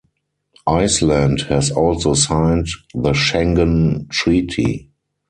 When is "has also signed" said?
1.41-2.65